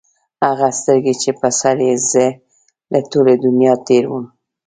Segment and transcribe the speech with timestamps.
[0.45, 2.25] هغه سترګي چې په سر یې زه
[2.91, 4.25] له ټولي دنیا تېر وم